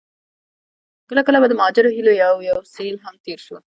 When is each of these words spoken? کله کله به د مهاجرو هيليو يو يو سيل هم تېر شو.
کله 1.09 1.21
کله 1.27 1.37
به 1.41 1.47
د 1.49 1.53
مهاجرو 1.59 1.93
هيليو 1.95 2.21
يو 2.33 2.35
يو 2.49 2.57
سيل 2.75 2.95
هم 3.03 3.15
تېر 3.25 3.39
شو. 3.45 3.57